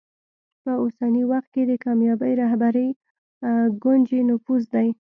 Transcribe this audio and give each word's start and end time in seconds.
په 0.63 0.71
اوسني 0.83 1.23
وخت 1.31 1.49
کې 1.55 1.63
د 1.67 1.71
کامیابې 1.83 2.31
رهبرۍ 2.41 2.89
کونجي 3.83 4.19
نفوذ 4.29 4.63
دی. 4.75 4.87